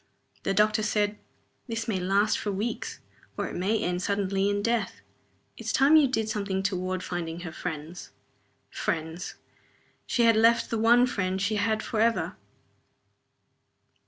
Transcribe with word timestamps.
The 0.41 0.55
doctor 0.55 0.81
said, 0.81 1.19
"This 1.67 1.87
may 1.87 1.99
last 1.99 2.39
for 2.39 2.51
weeks. 2.51 3.01
Or 3.37 3.45
it 3.47 3.55
may 3.55 3.77
end 3.79 4.01
suddenly 4.01 4.49
in 4.49 4.63
death. 4.63 5.01
It's 5.57 5.71
time 5.71 5.95
you 5.95 6.07
did 6.07 6.27
something 6.27 6.63
toward 6.63 7.03
finding 7.03 7.41
her 7.41 7.51
friends." 7.51 8.09
(Her 8.71 8.75
friends! 8.77 9.35
She 10.07 10.23
had 10.23 10.35
left 10.35 10.71
the 10.71 10.79
one 10.79 11.05
friend 11.05 11.39
she 11.39 11.57
had 11.57 11.83
forever!) 11.83 12.35